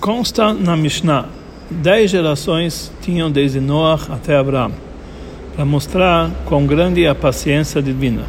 [0.00, 1.28] Consta na Mishnah,
[1.70, 4.72] dez gerações tinham desde Noah até Abraão,
[5.54, 8.22] para mostrar quão grande é a paciência divina.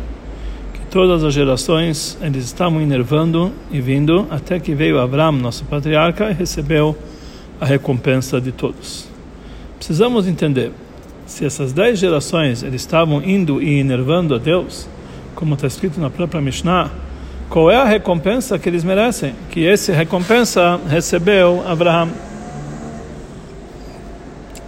[0.74, 6.30] Que todas as gerações eles estavam enervando e vindo até que veio Abraão, nosso patriarca,
[6.30, 6.94] e recebeu
[7.62, 9.08] a recompensa de todos.
[9.78, 10.74] Precisamos entender
[11.26, 14.90] se essas dez gerações eles estavam indo e enervando a Deus,
[15.34, 16.92] como está escrito na própria Mishnah
[17.52, 19.36] qual é a recompensa que eles merecem?
[19.50, 22.10] Que essa recompensa recebeu Abraão.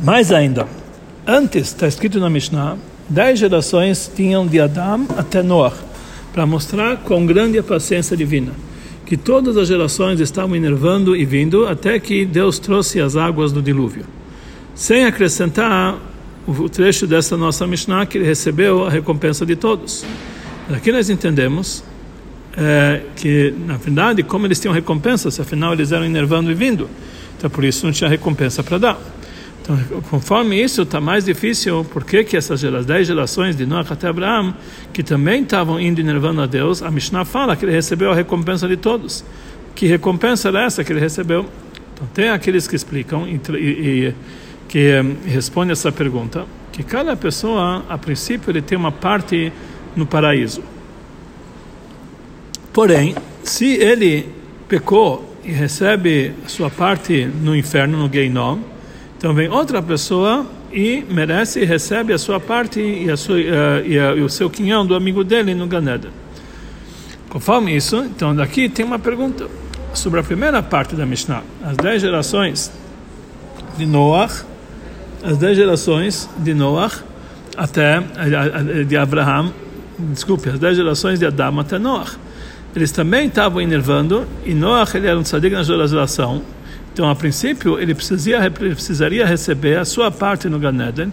[0.01, 0.67] Mais ainda,
[1.25, 2.75] antes está escrito na Mishnah,
[3.07, 5.73] dez gerações tinham de Adão até Noah,
[6.33, 8.51] para mostrar quão grande é a paciência divina.
[9.05, 13.61] Que todas as gerações estavam enervando e vindo até que Deus trouxe as águas do
[13.61, 14.03] dilúvio.
[14.75, 15.97] Sem acrescentar
[16.45, 20.03] o trecho dessa nossa Mishnah que ele recebeu a recompensa de todos.
[20.69, 21.81] Aqui nós entendemos
[22.55, 26.89] é, que, na verdade, como eles tinham recompensa, se afinal eles eram enervando e vindo,
[27.38, 28.99] então por isso não tinha recompensa para dar.
[29.61, 34.53] Então, conforme isso, está mais difícil, por que essas dez gerações de Noah até Abraão,
[34.92, 38.67] que também estavam indo enervando a Deus, a Mishnah fala que ele recebeu a recompensa
[38.67, 39.23] de todos.
[39.73, 41.45] Que recompensa era essa que ele recebeu?
[41.94, 44.14] Então, tem aqueles que explicam e, e
[44.67, 49.53] que um, respondem essa pergunta, que cada pessoa, a princípio, ele tem uma parte
[49.95, 50.61] no paraíso.
[52.73, 54.27] Porém, se ele
[54.67, 58.57] pecou e recebe sua parte no inferno, no Geinom,
[59.15, 63.39] então vem outra pessoa e merece e recebe a sua parte e, a sua, uh,
[63.85, 66.09] e, a, e o seu quinhão do amigo dele no Ganeda.
[67.30, 69.47] Conforme isso, então daqui tem uma pergunta
[69.93, 72.71] sobre a primeira parte da Mishnah, as dez gerações
[73.77, 74.43] de Noach,
[75.23, 77.03] as dez gerações de Noach
[77.55, 78.02] até
[78.87, 79.53] de Abraham,
[79.99, 82.17] desculpe, as dez gerações de Adão até Noach
[82.75, 86.41] eles também estavam enervando, e Noach ele era um tzadik na geração,
[86.93, 91.11] então a princípio ele precisaria, precisaria receber a sua parte no Ganeden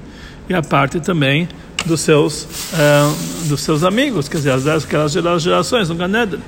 [0.49, 1.49] e a parte também
[1.87, 5.13] dos seus, uh, dos seus amigos, quer dizer, as aquelas
[5.43, 6.41] gerações no Ganeden.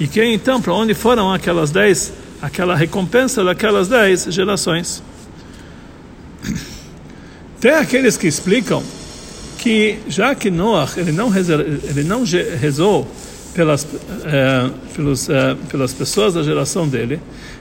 [0.00, 5.02] E quem então, para onde foram aquelas dez, aquela recompensa daquelas dez gerações?
[7.60, 8.82] Tem aqueles que explicam
[9.58, 12.22] que já que Noach ele não, ele não
[12.58, 13.10] rezou
[13.54, 13.86] pelas,
[14.24, 17.20] é, pelos, é, pelas pessoas da geração dele,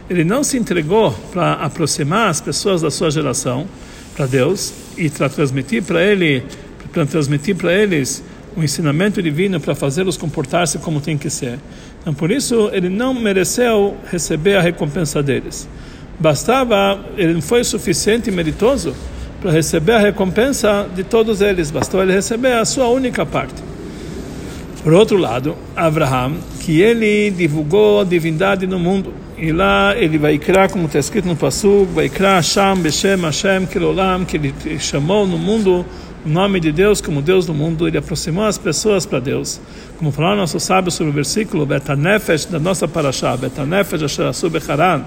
[0.09, 3.67] ele não se entregou para aproximar as pessoas da sua geração
[4.15, 6.43] para Deus e para transmitir para ele,
[6.91, 8.23] para transmitir para eles
[8.55, 11.59] o ensinamento divino para fazê-los comportar-se como tem que ser.
[12.01, 15.67] Então, por isso, ele não mereceu receber a recompensa deles.
[16.19, 18.95] Bastava, ele não foi suficiente e meritoso
[19.39, 21.69] para receber a recompensa de todos eles.
[21.69, 23.61] Bastou ele receber a sua única parte.
[24.87, 29.13] Por outro lado, Abraham, que ele divulgou a divindade no mundo.
[29.37, 33.65] E lá ele vai criar, como está escrito no Passuk, vai criar Hashem, Beshem, Hashem,
[33.65, 35.85] Kilolam, que ele chamou no mundo
[36.25, 39.59] o nome de Deus como Deus do mundo, ele aproximou as pessoas para Deus.
[39.97, 45.03] Como falaram nossos sábios sobre o versículo, Betanefesh, da nossa paraxá, Betanefesh, Asherasu Becharan,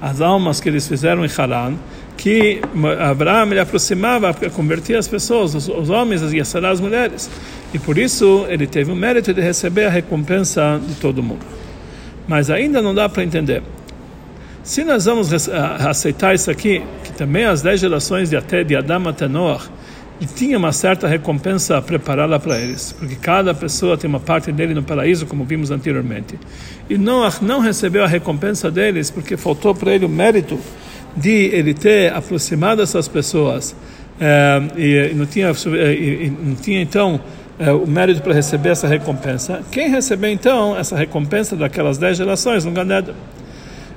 [0.00, 1.74] as almas que eles fizeram em Haran,
[2.16, 2.60] que
[3.00, 7.30] Abraão ele aproximava, convertia as pessoas, os, os homens e as mulheres.
[7.72, 11.44] E por isso ele teve o mérito de receber a recompensa de todo mundo.
[12.26, 13.62] Mas ainda não dá para entender.
[14.62, 15.30] Se nós vamos
[15.86, 19.62] aceitar isso aqui, que também as dez gerações de até de Adão até Noah,
[20.20, 24.72] e tinha uma certa recompensa preparada para eles, porque cada pessoa tem uma parte dele
[24.72, 26.38] no paraíso, como vimos anteriormente.
[26.88, 30.58] E Noah não recebeu a recompensa deles porque faltou para ele o mérito
[31.16, 33.74] de ele ter aproximado essas pessoas
[34.20, 37.20] é, e, não tinha e, não tinha então
[37.58, 39.60] é, o mérito para receber essa recompensa.
[39.70, 43.14] Quem recebeu então essa recompensa daquelas dez gerações no Ganeda?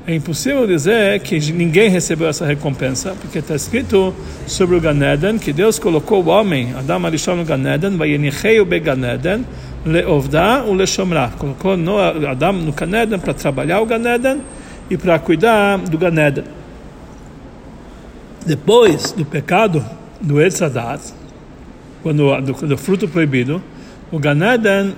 [0.10, 5.52] É impossível dizer que ninguém recebeu essa recompensa, porque está escrito sobre o Ganeden que
[5.52, 9.46] Deus colocou o homem, Adam Arishon no Ganeden, Vayenicheu be Ganeden,
[9.86, 11.34] leovda u leshomra.
[11.38, 11.74] Colocou
[12.26, 14.42] Adam no Ganeden para trabalhar o Ganeden
[14.90, 16.46] e para cuidar do Ganeden.
[18.48, 19.86] Depois do pecado
[20.22, 21.02] do Etzadat,
[22.02, 23.62] quando do, do fruto proibido,
[24.10, 24.96] o Ganeden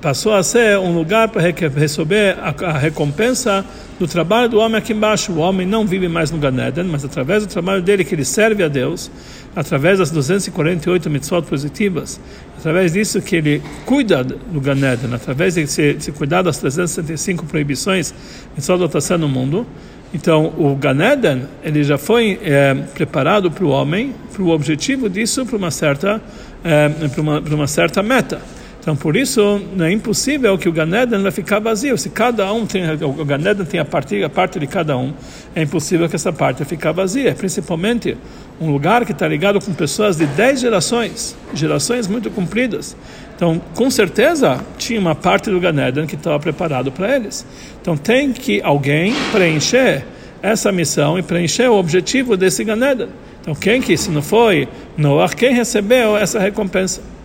[0.00, 3.62] passou a ser um lugar para receber a, a, recompensa
[3.98, 5.30] do trabalho do homem aqui embaixo.
[5.32, 8.62] O homem não vive mais no Ganeden, mas através do trabalho dele que ele serve
[8.62, 9.10] a Deus,
[9.54, 12.18] através das 248 mitzvot positivas,
[12.58, 17.44] através disso que ele cuida do Ganeden, através de se, de se cuidar das 365
[17.44, 18.14] proibições
[18.56, 19.66] mitzvot da no mundo,
[20.14, 25.44] então, o Ganeden, ele já foi é, preparado para o homem, para o objetivo disso,
[25.44, 26.20] para uma certa,
[26.64, 28.40] é, para uma, para uma certa meta.
[28.86, 31.98] Então, por isso, é impossível que o Ganeden vai ficar vazio.
[31.98, 35.12] Se cada um tem, o Ganeden tem a parte, a parte de cada um,
[35.56, 37.34] é impossível que essa parte fique vazia.
[37.34, 38.16] Principalmente
[38.60, 42.96] um lugar que está ligado com pessoas de 10 gerações, gerações muito compridas.
[43.34, 47.44] Então, com certeza, tinha uma parte do Ganeden que estava preparado para eles.
[47.82, 50.04] Então, tem que alguém preencher
[50.40, 53.08] essa missão e preencher o objetivo desse Ganeden.
[53.40, 57.15] Então, quem que, se não foi Noah, quem recebeu essa recompensa?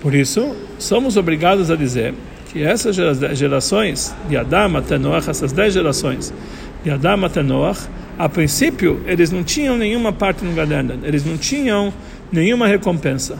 [0.00, 2.14] Por isso, somos obrigados a dizer
[2.50, 2.96] que essas
[3.36, 6.32] gerações de Adam até Noach, essas dez gerações
[6.82, 7.80] de Adam até Noach,
[8.18, 11.92] a princípio, eles não tinham nenhuma parte no Gadenda, eles não tinham
[12.32, 13.38] nenhuma recompensa.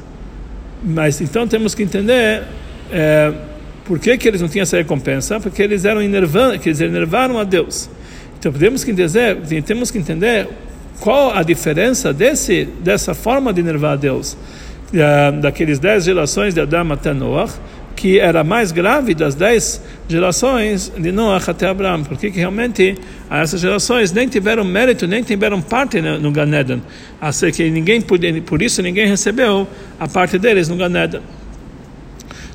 [0.82, 2.44] Mas então temos que entender
[2.90, 3.32] é,
[3.84, 6.00] por que, que eles não tinham essa recompensa, porque eles eram
[6.58, 7.90] que eles enervaram a Deus.
[8.38, 9.36] Então temos que entender,
[9.66, 10.48] temos que entender
[11.00, 14.36] qual a diferença desse, dessa forma de enervar a Deus
[15.40, 17.54] daqueles dez gerações de Adão até Noach,
[17.94, 22.96] que era mais grave das dez gerações de Noach até Abraão, porque que realmente
[23.30, 26.82] essas gerações nem tiveram mérito, nem tiveram parte no, no Ganeden,
[27.20, 31.20] assim que ninguém por isso ninguém recebeu a parte deles no Ganeden.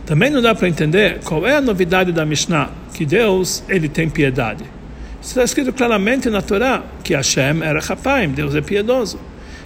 [0.05, 4.09] Também não dá para entender qual é a novidade da Mishnah, que Deus ele tem
[4.09, 4.63] piedade.
[5.21, 9.19] Está escrito claramente na Torá que Hashem era Chapaim, Deus é piedoso.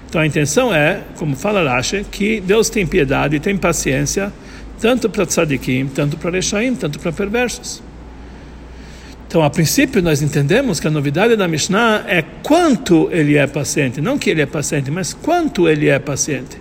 [0.09, 4.33] Então a intenção é, como fala Rashi, que Deus tem piedade e tem paciência,
[4.81, 7.83] tanto para tzadikim, tanto para rechaim, tanto para perversos.
[9.27, 14.01] Então, a princípio, nós entendemos que a novidade da Mishnah é quanto ele é paciente,
[14.01, 16.57] não que ele é paciente, mas quanto ele é paciente.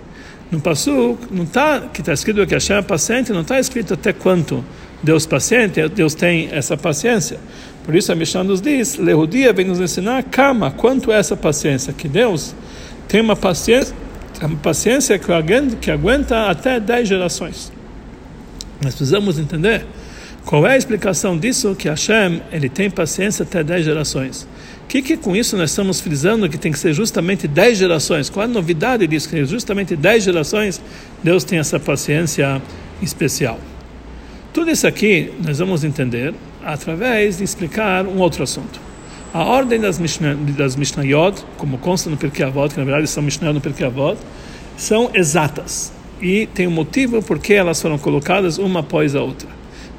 [0.51, 4.13] No Passuk, não tá, que está escrito que Hashem é paciente, não está escrito até
[4.13, 4.63] quanto
[5.01, 7.39] Deus paciente, Deus tem essa paciência.
[7.83, 11.91] Por isso a Mishnah nos diz, Lehudia vem nos ensinar, calma, quanto é essa paciência,
[11.91, 12.53] que Deus
[13.09, 13.93] tem uma paciência,
[14.39, 17.71] uma paciência que aguenta, que aguenta até 10 gerações.
[18.81, 19.85] Nós precisamos entender
[20.45, 24.47] qual é a explicação disso que Hashem ele tem paciência até 10 gerações.
[24.83, 28.29] O que, que com isso nós estamos frisando que tem que ser justamente 10 gerações?
[28.29, 29.27] Qual a novidade disso?
[29.27, 30.79] Que justamente 10 gerações
[31.23, 32.61] Deus tem essa paciência
[33.01, 33.59] especial.
[34.53, 36.33] Tudo isso aqui nós vamos entender
[36.63, 38.88] através de explicar um outro assunto.
[39.31, 43.21] A ordem das, Mishnah, das Mishnayot, como consta no Pirkei Avot, que na verdade são
[43.21, 44.17] Mishnayot no Pirkei Avot,
[44.75, 45.93] são exatas.
[46.19, 49.47] E tem um motivo por que elas foram colocadas uma após a outra.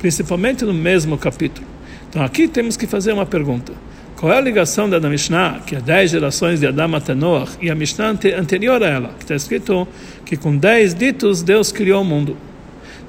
[0.00, 1.66] Principalmente no mesmo capítulo.
[2.08, 3.72] Então aqui temos que fazer uma pergunta.
[4.16, 7.70] Qual é a ligação da Mishnah, que é 10 gerações de Adam até Noach, e
[7.70, 9.86] a Mishnah anterior a ela, que está escrito
[10.26, 12.36] que com 10 ditos Deus criou o mundo?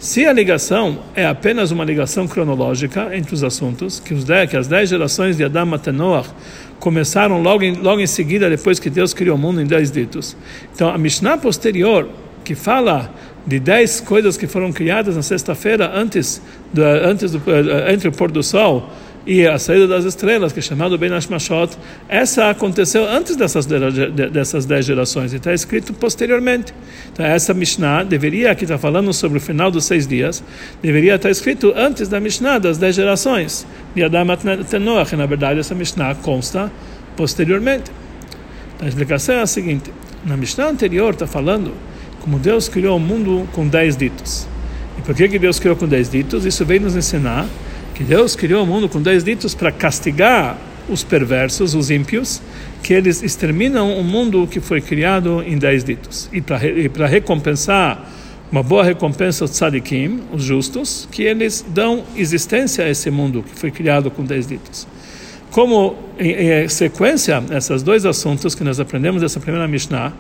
[0.01, 4.57] Se a ligação é apenas uma ligação cronológica entre os assuntos, que, os dez, que
[4.57, 6.25] as dez gerações de Adam até Noah
[6.80, 10.36] começaram logo em, logo em seguida, depois que Deus criou o mundo em dez ditos.
[10.74, 12.09] Então, a Mishnah posterior,
[12.44, 13.13] que fala
[13.45, 16.42] de dez coisas que foram criadas na sexta-feira antes,
[16.74, 18.89] do, antes do, eh, entre o pôr do sol
[19.26, 21.78] e a saída das estrelas, que é chamado Ben Hashmashot,
[22.10, 26.74] essa aconteceu antes dessas, dessas dez gerações, e está escrito posteriormente.
[27.14, 30.44] Então, essa Mishnah deveria, aqui está falando sobre o final dos seis dias,
[30.82, 34.26] deveria estar escrito antes da Mishnah das dez gerações, de Adam
[34.82, 36.72] Noach, na verdade essa Mishnah consta
[37.16, 37.92] posteriormente.
[38.76, 39.92] Então, a explicação é a seguinte,
[40.26, 41.74] na Mishnah anterior está falando
[42.22, 44.48] como Deus criou o mundo com dez ditos.
[44.98, 46.46] E por que, que Deus criou com dez ditos?
[46.46, 47.48] Isso veio nos ensinar
[48.01, 50.57] que Deus criou o mundo com dez ditos para castigar
[50.89, 52.42] os perversos, os ímpios,
[52.81, 56.27] que eles exterminam o mundo que foi criado em dez ditos.
[56.34, 56.41] E
[56.89, 58.10] para recompensar,
[58.51, 63.53] uma boa recompensa aos tzadikim, os justos, que eles dão existência a esse mundo que
[63.53, 64.88] foi criado com dez ditos.
[65.51, 70.12] Como em, em sequência, esses dois assuntos que nós aprendemos dessa primeira Mishnah,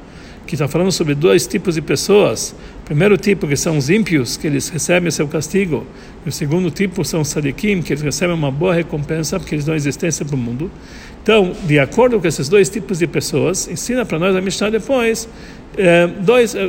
[0.51, 2.53] que está falando sobre dois tipos de pessoas.
[2.81, 5.87] O primeiro tipo, que são os ímpios, que eles recebem seu castigo.
[6.25, 9.63] E o segundo tipo são os sadikim, que eles recebem uma boa recompensa, porque eles
[9.63, 10.69] dão existência para o mundo.
[11.23, 15.25] Então, de acordo com esses dois tipos de pessoas, ensina para nós a Mishnah depois
[15.77, 16.67] eh, dois, eh,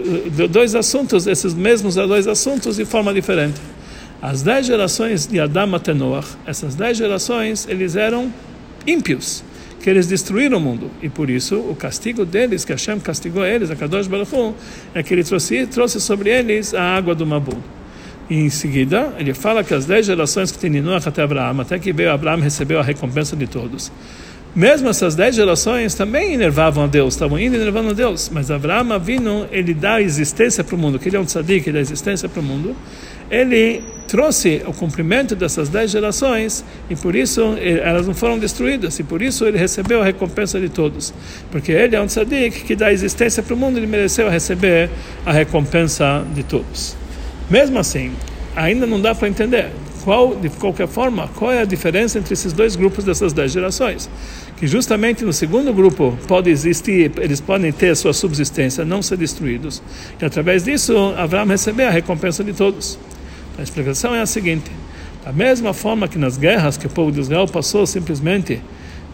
[0.49, 3.61] dois assuntos, esses mesmos dois assuntos, de forma diferente.
[4.21, 8.33] As dez gerações de Adam até Noach, essas dez gerações, eles eram
[8.87, 9.43] ímpios
[9.83, 10.91] que eles destruíram o mundo.
[11.03, 14.55] E por isso, o castigo deles, que Hashem castigou eles, a Kadosh Baruch Hu,
[14.95, 17.59] é que ele trouxe, trouxe sobre eles a água do Mabul.
[18.31, 21.79] E em seguida, ele fala que as dez gerações que tem Noach até Abraão, até
[21.79, 23.91] que veio Abraão recebeu a recompensa de todos.
[24.55, 28.31] Mesmo essas dez gerações também enervavam a Deus, estavam indo enervando a Deus.
[28.33, 31.73] Mas Abraão vindo, ele dá existência para o mundo, que ele é um tzadik, ele
[31.73, 32.77] dá existência para o mundo.
[33.31, 39.02] Ele trouxe o cumprimento dessas dez gerações e por isso elas não foram destruídas e
[39.02, 41.14] por isso ele recebeu a recompensa de todos.
[41.50, 44.90] Porque ele é um tzadik que dá existência para o mundo, ele mereceu receber
[45.25, 46.95] a recompensa de todos.
[47.49, 48.12] Mesmo assim,
[48.54, 49.71] ainda não dá para entender
[50.04, 54.11] qual, de qualquer forma, qual é a diferença entre esses dois grupos dessas dez gerações.
[54.59, 59.16] Que justamente no segundo grupo pode existir, eles podem ter a sua subsistência, não ser
[59.16, 59.83] destruídos.
[60.21, 62.99] E através disso, Abraão receber a recompensa de todos.
[63.59, 64.71] A explicação é a seguinte:
[65.25, 68.61] da mesma forma que nas guerras que o povo de Israel passou, simplesmente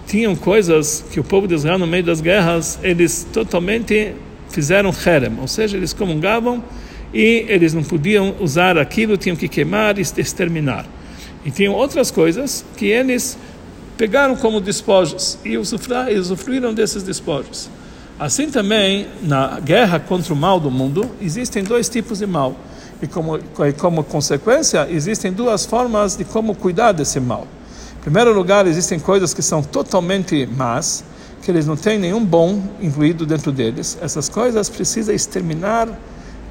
[0.07, 4.15] tinham coisas que o povo de Israel, no meio das guerras, eles totalmente
[4.49, 6.65] fizeram herem, ou seja, eles comungavam
[7.13, 10.87] e eles não podiam usar aquilo, tinham que queimar e exterminar.
[11.45, 13.39] E tinham outras coisas que eles
[13.97, 17.69] pegaram como despojos e usufruíram desses despojos.
[18.19, 22.57] Assim também, na guerra contra o mal do mundo, existem dois tipos de mal.
[23.01, 23.39] E como,
[23.79, 27.47] como consequência, existem duas formas de como cuidar desse mal.
[27.99, 31.05] Em primeiro lugar, existem coisas que são totalmente más,
[31.43, 33.97] que eles não têm nenhum bom incluído dentro deles.
[34.01, 35.89] Essas coisas precisa exterminar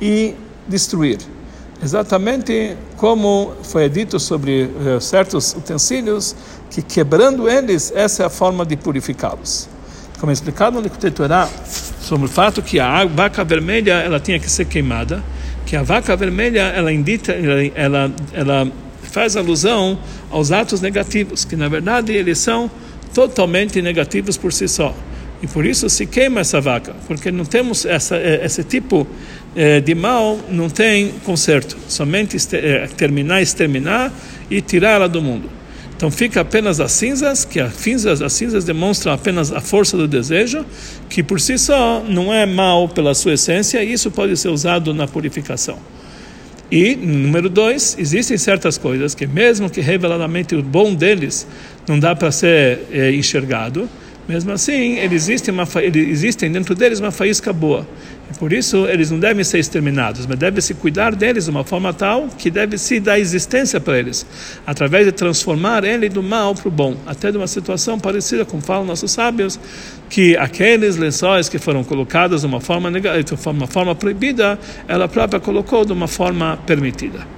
[0.02, 0.36] e
[0.68, 1.20] destruir.
[1.84, 6.36] Exatamente como foi dito sobre uh, certos utensílios,
[6.72, 9.70] que quebrando eles, essa é a forma de purificá-los.
[10.20, 11.14] Como é explicado no Likutei
[12.02, 15.24] sobre o fato que a vaca vermelha ela tinha que ser queimada,
[15.68, 17.34] que a vaca vermelha ela indica,
[17.76, 18.72] ela, ela
[19.04, 20.00] faz alusão
[20.32, 22.72] aos atos negativos, que na verdade eles são
[23.14, 24.96] totalmente negativos por si só.
[25.44, 29.06] E por isso se queima essa vaca, porque não temos essa, eh, esse tipo
[29.56, 34.12] é, de mal não tem conserto, somente é, terminar, exterminar
[34.50, 35.50] e tirá-la do mundo.
[35.98, 40.08] Então fica apenas as cinzas, que as cinzas, as cinzas demonstram apenas a força do
[40.08, 40.64] desejo,
[41.10, 44.94] que por si só não é mal pela sua essência, e isso pode ser usado
[44.94, 45.80] na purificação.
[46.72, 51.48] E, número dois, existem certas coisas que, mesmo que reveladamente o bom deles
[51.88, 53.90] não dá para ser é, enxergado,
[54.28, 57.88] mesmo assim, eles existem, uma, existem dentro deles uma faísca boa.
[58.30, 61.64] E por isso, eles não devem ser exterminados, mas deve se cuidar deles de uma
[61.64, 64.26] forma tal que deve se dar existência para eles,
[64.66, 66.98] através de transformar ele do mal para o bom.
[67.06, 69.58] Até de uma situação parecida com falam nossos sábios,
[70.10, 75.40] que aqueles lençóis que foram colocados de uma forma, de uma forma proibida, ela própria
[75.40, 77.38] colocou de uma forma permitida.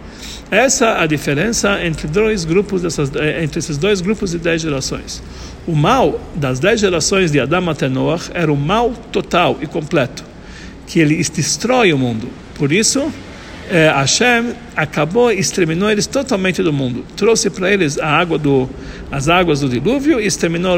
[0.51, 4.63] Essa é a diferença entre, dois grupos dessas, eh, entre esses dois grupos de dez
[4.63, 5.21] gerações.
[5.67, 10.23] O mal das dez gerações de Adão até Noah era o mal total e completo,
[10.87, 12.27] que ele destrói o mundo.
[12.55, 13.13] Por isso,
[13.69, 17.05] eh, Hashem acabou e exterminou eles totalmente do mundo.
[17.15, 18.67] Trouxe para eles a água do,
[19.11, 20.77] as águas do dilúvio e exterminou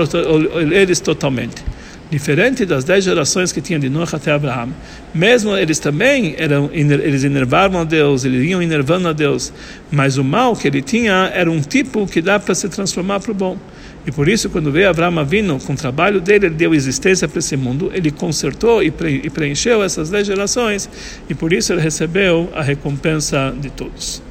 [0.70, 1.64] eles totalmente.
[2.12, 4.68] Diferente das dez gerações que tinha de Noah até Abraão,
[5.14, 9.54] mesmo eles também eram eles enervavam a Deus, eles iam enervando a Deus,
[9.90, 13.32] mas o mal que ele tinha era um tipo que dá para se transformar para
[13.32, 13.58] o bom.
[14.06, 17.40] E por isso, quando veio Abraão vindo com o trabalho dele, ele deu existência para
[17.40, 20.90] esse mundo, ele consertou e preencheu essas dez gerações,
[21.30, 24.22] e por isso ele recebeu a recompensa de todos.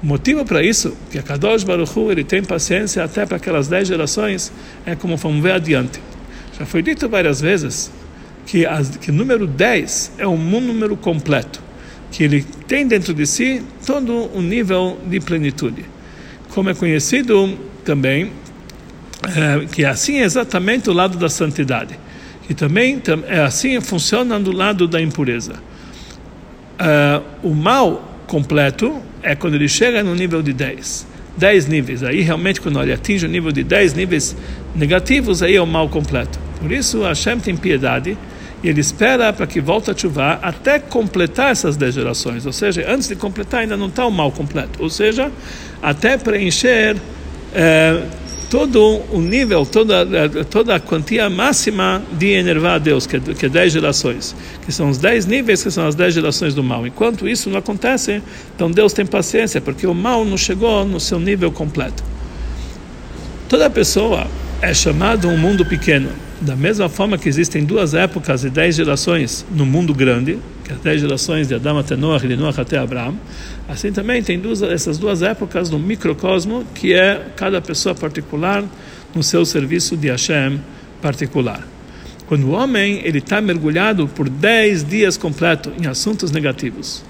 [0.00, 3.66] O motivo para isso, que a Kadosh Baruch Hu, ele tem paciência até para aquelas
[3.66, 4.52] dez gerações,
[4.86, 6.00] é como vamos ver adiante.
[6.58, 7.92] Já foi dito várias vezes
[8.44, 11.62] que, o número 10 é um número completo,
[12.10, 15.84] que ele tem dentro de si todo um nível de plenitude.
[16.50, 18.32] Como é conhecido também
[19.22, 21.98] é, que assim é exatamente o lado da santidade,
[22.46, 25.62] que também é assim funciona do lado da impureza.
[26.78, 31.06] É, o mal completo é quando ele chega no nível de 10.
[31.36, 32.02] 10 níveis.
[32.02, 34.36] Aí realmente quando ele atinge o nível de 10 níveis
[34.74, 36.47] negativos, aí é o mal completo.
[36.60, 38.16] Por isso Hashem tem piedade
[38.62, 42.46] e ele espera para que volte a chuvar até completar essas 10 gerações.
[42.46, 44.82] Ou seja, antes de completar ainda não está o mal completo.
[44.82, 45.30] Ou seja,
[45.80, 46.96] até preencher
[47.54, 48.02] é,
[48.50, 50.06] todo o nível, toda,
[50.50, 54.34] toda a quantia máxima de enervar a Deus, que é, que é 10 gerações,
[54.64, 56.86] que são os 10 níveis, que são as 10 gerações do mal.
[56.86, 58.22] Enquanto isso não acontece,
[58.54, 62.02] então Deus tem paciência, porque o mal não chegou no seu nível completo.
[63.48, 64.26] Toda pessoa
[64.60, 66.10] é chamada um mundo pequeno.
[66.40, 70.76] Da mesma forma que existem duas épocas e dez gerações no mundo grande, que é
[70.76, 73.18] dez gerações de Adão até Noah e de Noah até Abraão,
[73.68, 78.62] assim também tem duas, essas duas épocas no microcosmo, que é cada pessoa particular
[79.12, 80.60] no seu serviço de Hashem
[81.02, 81.66] particular.
[82.28, 87.02] Quando o homem ele está mergulhado por dez dias completos em assuntos negativos,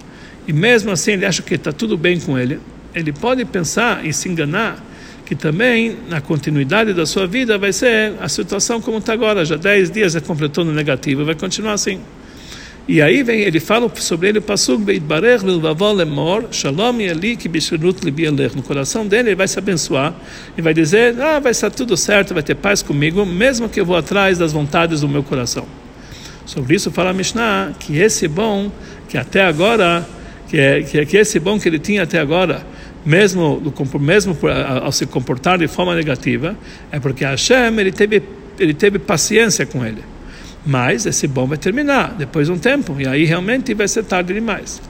[0.47, 2.61] e mesmo assim ele acha que está tudo bem com ele,
[2.95, 4.83] ele pode pensar e se enganar
[5.29, 9.57] que também na continuidade da sua vida vai ser a situação como está agora, já
[9.57, 12.01] 10 dias é completou no negativo, vai continuar assim.
[12.89, 14.41] E aí vem, ele fala sobre ele,
[16.51, 16.97] Shalom
[18.57, 20.15] No coração dele, ele vai se abençoar
[20.57, 23.85] e vai dizer: Ah, vai estar tudo certo, vai ter paz comigo, mesmo que eu
[23.85, 25.67] vou atrás das vontades do meu coração.
[26.47, 28.73] Sobre isso fala a Mishnah que esse bom,
[29.07, 30.09] que até agora
[30.49, 32.67] que, é, que, é, que esse bom que ele tinha até agora,
[33.05, 33.63] mesmo,
[34.01, 34.37] mesmo
[34.83, 36.57] ao se comportar de forma negativa,
[36.91, 38.23] é porque Hashem ele teve,
[38.59, 40.03] ele teve paciência com ele.
[40.67, 44.35] Mas esse bom vai terminar depois de um tempo, e aí realmente vai ser tarde
[44.35, 44.81] demais.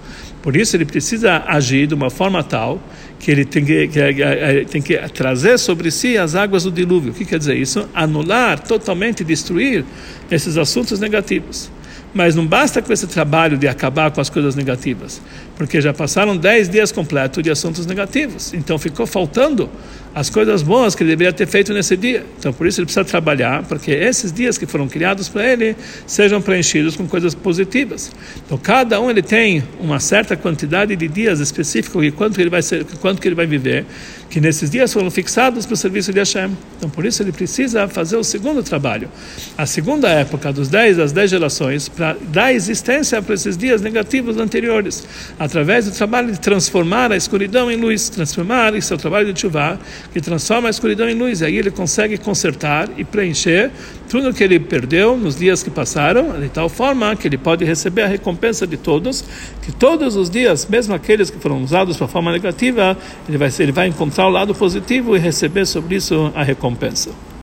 [0.42, 2.80] Por isso ele precisa agir de uma forma tal
[3.18, 7.10] que ele tem que, que, tem que trazer sobre si as águas do dilúvio.
[7.10, 7.88] O que quer dizer isso?
[7.94, 9.84] Anular, totalmente destruir
[10.30, 11.70] esses assuntos negativos.
[12.14, 15.20] Mas não basta com esse trabalho de acabar com as coisas negativas,
[15.58, 18.54] porque já passaram dez dias completos de assuntos negativos.
[18.54, 19.68] Então ficou faltando
[20.14, 22.24] as coisas boas que ele deveria ter feito nesse dia.
[22.38, 25.76] Então por isso ele precisa trabalhar para que esses dias que foram criados para ele
[26.06, 28.12] sejam preenchidos com coisas positivas.
[28.46, 32.62] Então cada um ele tem uma certa quantidade de dias específicos e quanto ele vai
[32.62, 33.84] ser, quanto que ele vai viver,
[34.30, 36.56] que nesses dias foram fixados para o serviço de Hashem.
[36.76, 39.08] Então por isso ele precisa fazer o segundo trabalho,
[39.56, 44.36] a segunda época dos dez às dez gerações para dar existência para esses dias negativos
[44.38, 45.06] anteriores,
[45.48, 49.40] através do trabalho de transformar a escuridão em luz, transformar isso é o trabalho de
[49.40, 49.78] Chuvá,
[50.12, 51.40] que transforma a escuridão em luz.
[51.40, 53.70] E aí ele consegue consertar e preencher
[54.10, 58.02] tudo que ele perdeu nos dias que passaram, de tal forma que ele pode receber
[58.02, 59.24] a recompensa de todos,
[59.62, 62.94] que todos os dias, mesmo aqueles que foram usados para forma negativa,
[63.26, 67.10] ele vai, ele vai encontrar o lado positivo e receber sobre isso a recompensa.